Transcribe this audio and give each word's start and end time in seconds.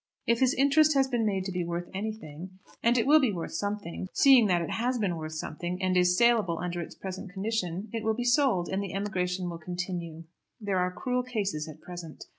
If 0.25 0.39
his 0.39 0.55
interest 0.55 0.95
has 0.95 1.07
been 1.07 1.27
made 1.27 1.45
to 1.45 1.51
be 1.51 1.63
worth 1.63 1.87
anything, 1.93 2.57
and 2.81 2.97
it 2.97 3.05
will 3.05 3.19
be 3.19 3.31
worth 3.31 3.51
something, 3.51 4.07
seeing 4.13 4.47
that 4.47 4.63
it 4.63 4.71
has 4.71 4.97
been 4.97 5.15
worth 5.15 5.33
something, 5.33 5.79
and 5.79 5.95
is 5.95 6.17
saleable 6.17 6.57
under 6.57 6.81
its 6.81 6.95
present 6.95 7.31
condition, 7.31 7.87
it 7.93 8.03
will 8.03 8.15
be 8.15 8.23
sold, 8.23 8.67
and 8.67 8.81
the 8.81 8.95
emigration 8.95 9.47
will 9.47 9.59
continue. 9.59 10.23
There 10.59 10.79
are 10.79 10.91
cruel 10.91 11.21
cases 11.21 11.67
at 11.69 11.81
present. 11.81 12.23